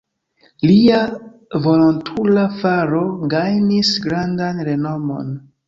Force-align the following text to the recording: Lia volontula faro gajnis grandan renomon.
Lia 0.69 1.01
volontula 1.65 2.47
faro 2.63 3.03
gajnis 3.37 3.95
grandan 4.09 4.67
renomon. 4.73 5.35